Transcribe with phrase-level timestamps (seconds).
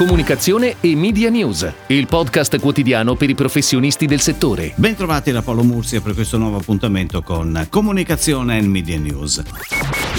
[0.00, 4.72] comunicazione e media news, il podcast quotidiano per i professionisti del settore.
[4.76, 9.42] Bentrovati da Paolo Mursia per questo nuovo appuntamento con Comunicazione e Media News.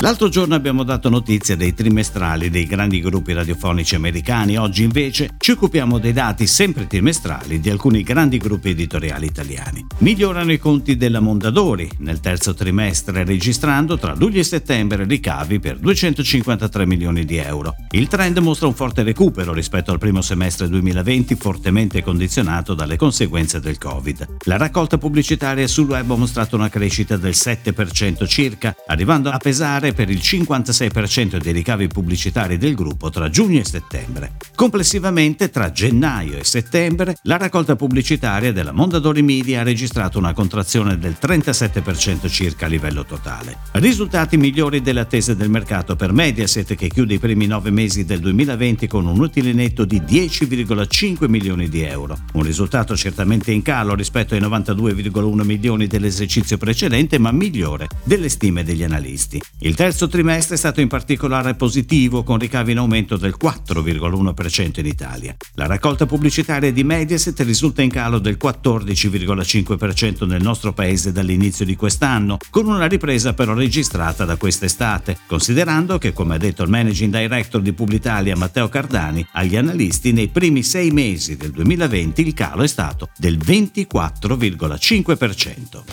[0.02, 5.52] L'altro giorno abbiamo dato notizia dei trimestrali dei grandi gruppi radiofonici americani, oggi invece ci
[5.52, 9.86] occupiamo dei dati sempre trimestrali di alcuni grandi gruppi editoriali italiani.
[10.00, 15.78] Migliorano i conti della Mondadori nel terzo trimestre registrando tra luglio e settembre ricavi per
[15.78, 17.74] 253 milioni di euro.
[17.92, 23.60] Il trend mostra un forte recupero rispetto al primo semestre 2020 fortemente condizionato dalle conseguenze
[23.60, 24.28] del Covid.
[24.46, 29.94] La raccolta pubblicitaria sul web ha mostrato una crescita del 7% circa, arrivando a pesare
[29.94, 34.34] per il 56% dei ricavi pubblicitari del gruppo tra giugno e settembre.
[34.56, 40.98] Complessivamente, tra gennaio e settembre, la raccolta pubblicitaria della Mondadori Media ha registrato una contrazione
[40.98, 43.58] del 37% circa a livello totale.
[43.74, 48.20] Risultati migliori delle attese del mercato per Mediaset che chiude i primi nove mesi del
[48.20, 53.94] 2020 con un utile netto di 10,5 milioni di euro, un risultato certamente in calo
[53.94, 59.40] rispetto ai 92,1 milioni dell'esercizio precedente ma migliore delle stime degli analisti.
[59.60, 64.86] Il terzo trimestre è stato in particolare positivo, con ricavi in aumento del 4,1% in
[64.88, 65.36] Italia.
[65.54, 71.76] La raccolta pubblicitaria di Mediaset risulta in calo del 14,5% nel nostro paese dall'inizio di
[71.76, 77.16] quest'anno, con una ripresa però registrata da quest'estate, considerando che, come ha detto il managing
[77.16, 82.64] director di Publitalia Matteo Cardani, agli analisti nei primi sei mesi del 2020 il calo
[82.64, 85.84] è stato del 24,5%.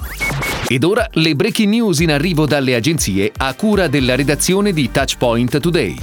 [0.68, 5.60] Ed ora le breaking news in arrivo dalle agenzie a cura della redazione di Touchpoint
[5.60, 5.96] Today.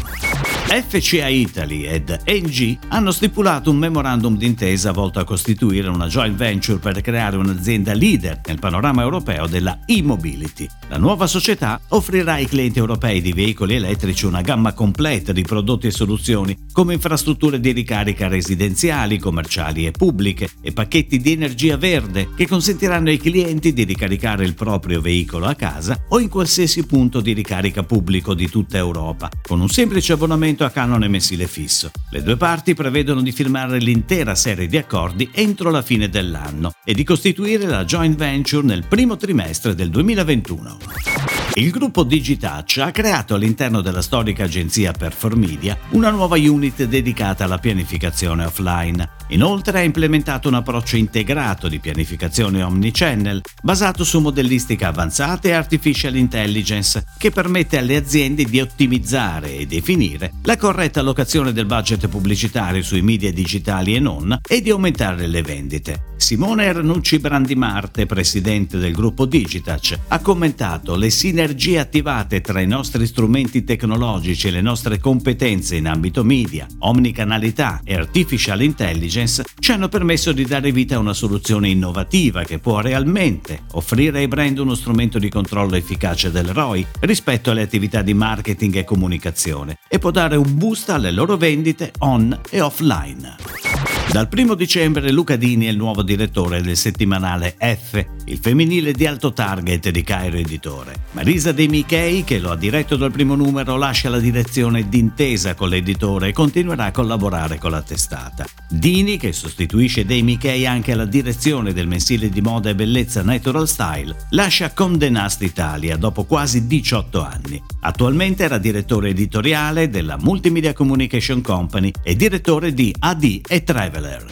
[0.68, 6.80] FCA Italy ed NG hanno stipulato un memorandum d'intesa volto a costituire una joint venture
[6.80, 10.68] per creare un'azienda leader nel panorama europeo della e-mobility.
[10.90, 15.88] La nuova società offrirà ai clienti europei di veicoli elettrici una gamma completa di prodotti
[15.88, 22.30] e soluzioni come infrastrutture di ricarica residenziali, commerciali e pubbliche e pacchetti di energia verde
[22.36, 27.22] che consentiranno ai clienti di ricaricare il proprio veicolo a casa o in qualsiasi punto
[27.22, 31.92] di ricarica pubblico di tutta Europa con un semplice abbonamento a canone mensile fisso.
[32.12, 36.94] Le due parti prevedono di firmare l'intera serie di accordi entro la fine dell'anno e
[36.94, 41.35] di costituire la joint venture nel primo trimestre del 2021.
[41.58, 47.60] Il gruppo Digitouch ha creato all'interno della storica agenzia Performedia una nuova unit dedicata alla
[47.60, 49.10] pianificazione offline.
[49.30, 56.18] Inoltre ha implementato un approccio integrato di pianificazione omnichannel basato su modellistica avanzata e artificial
[56.18, 62.84] intelligence che permette alle aziende di ottimizzare e definire la corretta allocazione del budget pubblicitario
[62.84, 66.04] sui media digitali e non e di aumentare le vendite.
[66.18, 71.44] Simone Ernucci Brandimarte, presidente del gruppo Digitouch, ha commentato le sinergie
[71.78, 77.96] attivate tra i nostri strumenti tecnologici e le nostre competenze in ambito media, omnicanalità e
[77.96, 83.64] artificial intelligence ci hanno permesso di dare vita a una soluzione innovativa che può realmente
[83.74, 88.78] offrire ai brand uno strumento di controllo efficace del ROI rispetto alle attività di marketing
[88.78, 93.75] e comunicazione e può dare un boost alle loro vendite on e offline.
[94.12, 99.06] Dal primo dicembre Luca Dini è il nuovo direttore del settimanale F, il femminile di
[99.06, 100.94] alto target di Cairo Editore.
[101.12, 105.68] Marisa De Michei, che lo ha diretto dal primo numero, lascia la direzione d'intesa con
[105.68, 108.46] l'editore e continuerà a collaborare con la testata.
[108.70, 113.68] Dini, che sostituisce De Michei anche alla direzione del mensile di moda e bellezza Natural
[113.68, 117.62] Style, lascia Condé Nast Italia dopo quasi 18 anni.
[117.82, 123.64] Attualmente era direttore editoriale della Multimedia Communication Company e direttore di AD e
[123.96, 124.26] Traveler.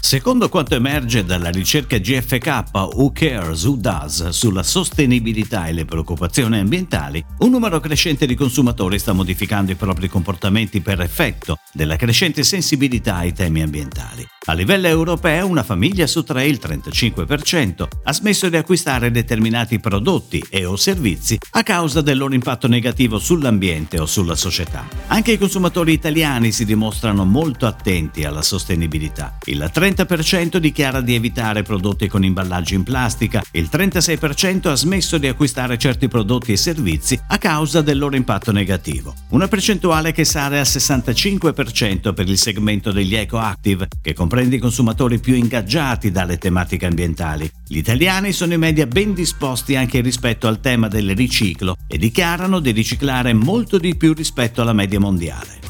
[0.00, 6.58] Secondo quanto emerge dalla ricerca GFK Who Cares Who Does sulla sostenibilità e le preoccupazioni
[6.58, 12.42] ambientali, un numero crescente di consumatori sta modificando i propri comportamenti per effetto della crescente
[12.42, 14.26] sensibilità ai temi ambientali.
[14.44, 20.44] A livello europeo una famiglia su tre, il 35%, ha smesso di acquistare determinati prodotti
[20.50, 24.86] e o servizi a causa del loro impatto negativo sull'ambiente o sulla società.
[25.06, 29.38] Anche i consumatori italiani si dimostrano molto attenti alla sostenibilità.
[29.44, 35.18] Il 30 30% dichiara di evitare prodotti con imballaggi in plastica, il 36% ha smesso
[35.18, 39.14] di acquistare certi prodotti e servizi a causa del loro impatto negativo.
[39.30, 45.18] Una percentuale che sale al 65% per il segmento degli eco-active, che comprende i consumatori
[45.18, 47.50] più ingaggiati dalle tematiche ambientali.
[47.66, 52.60] Gli italiani sono in media ben disposti anche rispetto al tema del riciclo e dichiarano
[52.60, 55.61] di riciclare molto di più rispetto alla media mondiale.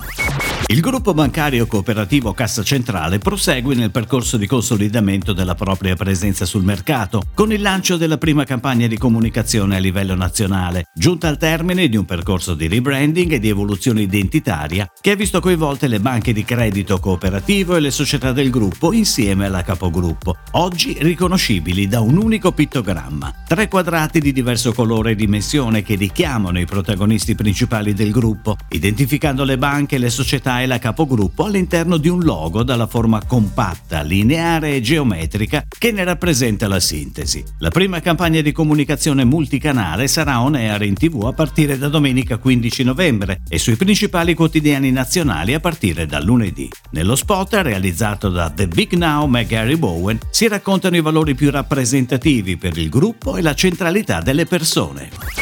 [0.66, 6.62] Il gruppo bancario cooperativo Cassa Centrale prosegue nel percorso di consolidamento della propria presenza sul
[6.62, 11.88] mercato, con il lancio della prima campagna di comunicazione a livello nazionale, giunta al termine
[11.88, 16.32] di un percorso di rebranding e di evoluzione identitaria che ha visto coinvolte le banche
[16.32, 22.16] di credito cooperativo e le società del gruppo insieme alla capogruppo, oggi riconoscibili da un
[22.16, 28.10] unico pittogramma, tre quadrati di diverso colore e dimensione che richiamano i protagonisti principali del
[28.10, 33.24] gruppo, identificando le banche, le società e la capogruppo all'interno di un logo dalla forma
[33.24, 37.42] compatta, lineare e geometrica che ne rappresenta la sintesi.
[37.58, 42.36] La prima campagna di comunicazione multicanale sarà on air in tv a partire da domenica
[42.36, 46.68] 15 novembre e sui principali quotidiani nazionali a partire da lunedì.
[46.90, 51.50] Nello spot realizzato da The Big Now e Gary Bowen si raccontano i valori più
[51.50, 55.41] rappresentativi per il gruppo e la centralità delle persone.